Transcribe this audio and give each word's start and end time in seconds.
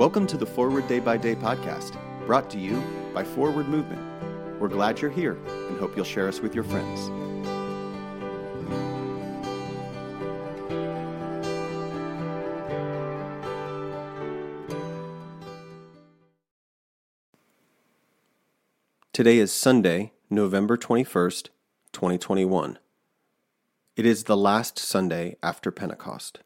Welcome 0.00 0.26
to 0.28 0.38
the 0.38 0.46
Forward 0.46 0.88
Day 0.88 0.98
by 0.98 1.18
Day 1.18 1.34
podcast, 1.34 1.94
brought 2.24 2.48
to 2.52 2.58
you 2.58 2.82
by 3.12 3.22
Forward 3.22 3.68
Movement. 3.68 4.00
We're 4.58 4.68
glad 4.68 4.98
you're 4.98 5.10
here 5.10 5.34
and 5.44 5.78
hope 5.78 5.94
you'll 5.94 6.06
share 6.06 6.26
us 6.26 6.40
with 6.40 6.54
your 6.54 6.64
friends. 6.64 7.10
Today 19.12 19.36
is 19.36 19.52
Sunday, 19.52 20.14
November 20.30 20.78
21st, 20.78 21.50
2021. 21.92 22.78
It 23.96 24.06
is 24.06 24.24
the 24.24 24.36
last 24.38 24.78
Sunday 24.78 25.36
after 25.42 25.70
Pentecost. 25.70 26.40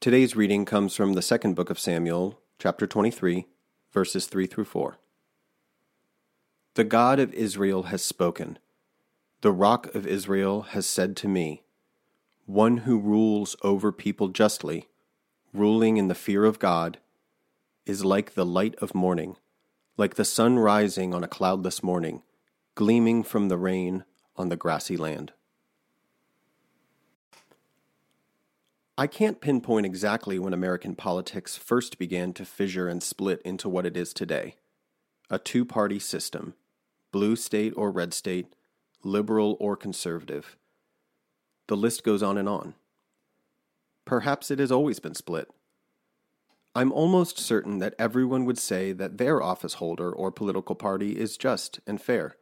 Today's 0.00 0.34
reading 0.34 0.64
comes 0.64 0.96
from 0.96 1.12
the 1.12 1.20
second 1.20 1.56
book 1.56 1.68
of 1.68 1.78
Samuel, 1.78 2.40
chapter 2.58 2.86
23, 2.86 3.46
verses 3.92 4.24
3 4.24 4.46
through 4.46 4.64
4. 4.64 4.96
The 6.72 6.84
God 6.84 7.18
of 7.20 7.34
Israel 7.34 7.82
has 7.82 8.02
spoken. 8.02 8.58
The 9.42 9.52
rock 9.52 9.94
of 9.94 10.06
Israel 10.06 10.62
has 10.70 10.86
said 10.86 11.16
to 11.18 11.28
me, 11.28 11.64
One 12.46 12.78
who 12.78 12.98
rules 12.98 13.56
over 13.62 13.92
people 13.92 14.28
justly, 14.28 14.88
ruling 15.52 15.98
in 15.98 16.08
the 16.08 16.14
fear 16.14 16.46
of 16.46 16.58
God, 16.58 16.96
is 17.84 18.02
like 18.02 18.32
the 18.32 18.46
light 18.46 18.76
of 18.76 18.94
morning, 18.94 19.36
like 19.98 20.14
the 20.14 20.24
sun 20.24 20.58
rising 20.58 21.12
on 21.12 21.22
a 21.22 21.28
cloudless 21.28 21.82
morning, 21.82 22.22
gleaming 22.74 23.22
from 23.22 23.48
the 23.48 23.58
rain 23.58 24.04
on 24.34 24.48
the 24.48 24.56
grassy 24.56 24.96
land. 24.96 25.32
I 29.00 29.06
can't 29.06 29.40
pinpoint 29.40 29.86
exactly 29.86 30.38
when 30.38 30.52
American 30.52 30.94
politics 30.94 31.56
first 31.56 31.98
began 31.98 32.34
to 32.34 32.44
fissure 32.44 32.86
and 32.86 33.02
split 33.02 33.40
into 33.46 33.66
what 33.66 33.86
it 33.86 33.96
is 33.96 34.12
today 34.12 34.56
a 35.30 35.38
two 35.38 35.64
party 35.64 35.98
system, 35.98 36.52
blue 37.10 37.34
state 37.34 37.72
or 37.76 37.90
red 37.90 38.12
state, 38.12 38.54
liberal 39.02 39.56
or 39.58 39.74
conservative. 39.74 40.58
The 41.68 41.78
list 41.78 42.04
goes 42.04 42.22
on 42.22 42.36
and 42.36 42.46
on. 42.46 42.74
Perhaps 44.04 44.50
it 44.50 44.58
has 44.58 44.70
always 44.70 45.00
been 45.00 45.14
split. 45.14 45.48
I'm 46.74 46.92
almost 46.92 47.38
certain 47.38 47.78
that 47.78 47.94
everyone 47.98 48.44
would 48.44 48.58
say 48.58 48.92
that 48.92 49.16
their 49.16 49.42
office 49.42 49.74
holder 49.80 50.12
or 50.12 50.30
political 50.30 50.74
party 50.74 51.18
is 51.18 51.38
just 51.38 51.80
and 51.86 52.02
fair, 52.02 52.36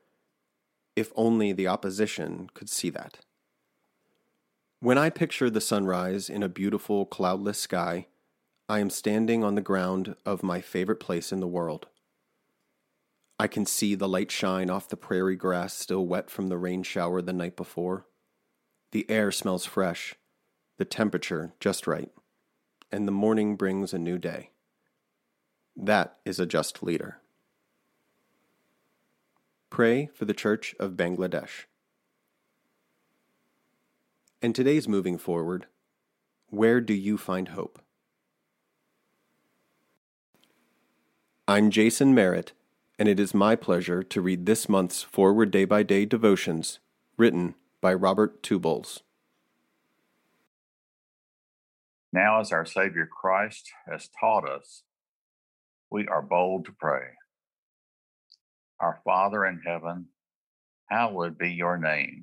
if 0.97 1.13
only 1.15 1.53
the 1.53 1.69
opposition 1.69 2.51
could 2.53 2.69
see 2.69 2.91
that. 2.91 3.21
When 4.81 4.97
I 4.97 5.11
picture 5.11 5.51
the 5.51 5.61
sunrise 5.61 6.31
in 6.31 6.45
a 6.45 6.49
beautiful 6.49 7.05
cloudless 7.05 7.59
sky, 7.59 8.07
I 8.69 8.79
am 8.79 8.91
standing 8.91 9.43
on 9.43 9.57
the 9.57 9.61
ground 9.61 10.15
of 10.25 10.45
my 10.45 10.61
favorite 10.61 11.01
place 11.01 11.33
in 11.33 11.41
the 11.41 11.49
world. 11.49 11.89
I 13.41 13.49
can 13.49 13.67
see 13.67 13.97
the 13.97 14.07
light 14.07 14.31
shine 14.31 14.71
off 14.71 14.89
the 14.89 14.97
prairie 14.97 15.35
grass 15.35 15.75
still 15.75 16.07
wet 16.07 16.31
from 16.31 16.47
the 16.47 16.59
rain 16.59 16.85
shower 16.85 17.21
the 17.21 17.33
night 17.33 17.57
before. 17.57 18.07
The 18.93 19.05
air 19.11 19.33
smells 19.33 19.65
fresh, 19.65 20.15
the 20.77 20.85
temperature 20.85 21.55
just 21.59 21.89
right, 21.89 22.13
and 22.93 23.09
the 23.09 23.13
morning 23.13 23.57
brings 23.57 23.93
a 23.93 23.99
new 23.99 24.17
day. 24.17 24.51
That 25.77 26.19
is 26.25 26.39
a 26.39 26.47
just 26.47 26.85
leader. 26.85 27.19
Pray 29.71 30.07
for 30.15 30.25
the 30.25 30.35
Church 30.35 30.77
of 30.79 30.93
Bangladesh. 30.93 31.65
And 34.41 34.55
today's 34.55 34.87
moving 34.87 35.19
forward, 35.19 35.67
where 36.47 36.81
do 36.81 36.95
you 36.95 37.19
find 37.19 37.49
hope? 37.49 37.83
I'm 41.49 41.71
Jason 41.71 42.15
Merritt, 42.15 42.53
and 43.01 43.09
it 43.09 43.19
is 43.19 43.35
my 43.35 43.57
pleasure 43.57 44.05
to 44.05 44.21
read 44.21 44.47
this 44.47 44.69
month's 44.69 45.03
Forward 45.03 45.51
Day 45.51 45.65
by 45.65 45.83
Day 45.83 46.05
devotions 46.05 46.79
written 47.17 47.57
by 47.81 47.93
Robert 47.93 48.41
Two 48.45 48.61
Bulls. 48.61 49.03
Now, 52.13 52.39
as 52.39 52.53
our 52.53 52.65
Savior 52.65 53.07
Christ 53.07 53.73
has 53.91 54.09
taught 54.21 54.49
us, 54.49 54.85
we 55.91 56.07
are 56.07 56.23
bold 56.23 56.65
to 56.67 56.73
pray. 56.79 57.09
Our 58.79 59.01
Father 59.05 59.45
in 59.45 59.63
heaven, 59.67 60.11
hallowed 60.89 61.39
be 61.39 61.51
your 61.51 61.77
name. 61.77 62.23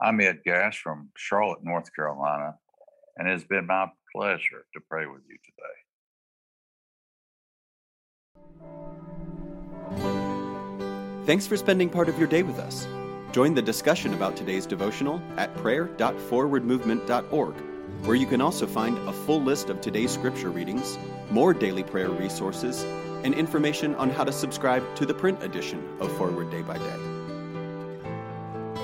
I'm 0.00 0.20
Ed 0.20 0.40
Gash 0.44 0.82
from 0.82 1.08
Charlotte, 1.16 1.64
North 1.64 1.94
Carolina, 1.94 2.56
and 3.16 3.26
it 3.28 3.32
has 3.32 3.44
been 3.44 3.66
my 3.66 3.86
pleasure 4.14 4.66
to 4.74 4.80
pray 4.90 5.06
with 5.06 5.22
you 5.28 5.38
today. 5.44 5.64
Thanks 11.24 11.46
for 11.46 11.56
spending 11.56 11.88
part 11.88 12.10
of 12.10 12.18
your 12.18 12.28
day 12.28 12.42
with 12.42 12.58
us. 12.58 12.86
Join 13.32 13.54
the 13.54 13.62
discussion 13.62 14.12
about 14.14 14.36
today's 14.36 14.66
devotional 14.66 15.20
at 15.36 15.54
prayer.forwardmovement.org, 15.56 17.54
where 18.04 18.16
you 18.16 18.26
can 18.26 18.40
also 18.40 18.66
find 18.66 18.98
a 19.08 19.12
full 19.12 19.42
list 19.42 19.70
of 19.70 19.80
today's 19.80 20.10
scripture 20.12 20.50
readings, 20.50 20.98
more 21.30 21.52
daily 21.54 21.82
prayer 21.82 22.10
resources, 22.10 22.84
and 23.24 23.34
information 23.34 23.94
on 23.96 24.10
how 24.10 24.24
to 24.24 24.32
subscribe 24.32 24.84
to 24.94 25.06
the 25.06 25.14
print 25.14 25.42
edition 25.42 25.82
of 26.00 26.14
Forward 26.16 26.50
Day 26.50 26.62
by 26.62 26.78
Day. 26.78 27.15